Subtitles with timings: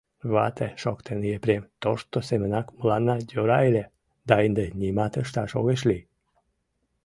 [0.33, 3.83] —Вате,— шоктен Епрем,— тошто семынак мыланна йӧра ыле,
[4.27, 6.03] да ынде нимат ышташ огеш лий.